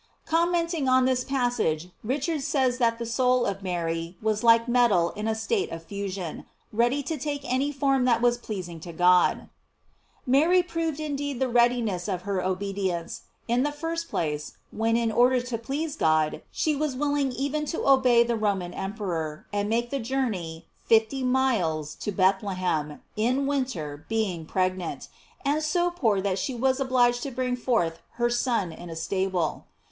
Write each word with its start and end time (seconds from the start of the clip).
"* 0.17 0.25
Comment 0.25 0.73
ing 0.73 0.89
on 0.89 1.05
this 1.05 1.23
passage, 1.23 1.89
Richard 2.03 2.41
says 2.41 2.79
that 2.79 2.97
the 2.97 3.05
soul 3.05 3.45
of 3.45 3.61
Mary 3.61 4.17
was 4.19 4.41
like 4.43 4.67
metal 4.67 5.11
in 5.11 5.27
a 5.27 5.35
state 5.35 5.69
of 5.69 5.83
fusion, 5.83 6.47
ready 6.73 7.03
to 7.03 7.19
take 7.19 7.41
any 7.45 7.71
form 7.71 8.03
that 8.05 8.19
was 8.19 8.39
pleasing 8.39 8.79
to 8.79 8.91
God.f 8.93 9.47
Mary 10.25 10.63
proved 10.63 10.99
indeed 10.99 11.39
the 11.39 11.47
readiness 11.47 12.07
of 12.07 12.23
her 12.23 12.43
obedience, 12.43 13.25
in 13.47 13.61
the 13.61 13.71
first 13.71 14.09
place, 14.09 14.53
when, 14.71 14.97
in 14.97 15.11
order 15.11 15.39
to 15.39 15.55
please 15.59 15.95
God, 15.95 16.41
she 16.51 16.75
was 16.75 16.95
willing 16.95 17.31
even 17.31 17.65
to 17.67 17.87
obey 17.87 18.23
the 18.23 18.35
Roman 18.35 18.73
emperor, 18.73 19.45
and 19.53 19.69
made 19.69 19.91
the 19.91 19.99
journey, 19.99 20.65
fifty 20.83 21.21
miles, 21.21 21.93
to 21.97 22.11
Bethlehem, 22.11 23.03
in 23.15 23.45
winter, 23.45 24.03
being 24.09 24.47
pregnant, 24.47 25.09
and 25.45 25.61
so 25.61 25.91
poor 25.91 26.19
that 26.21 26.39
she 26.39 26.55
was 26.55 26.79
obliged 26.79 27.21
to 27.21 27.29
bring 27.29 27.55
forth 27.55 27.99
her 28.13 28.31
Son 28.31 28.71
in 28.71 28.89
a 28.89 28.95
stable. 28.95 29.65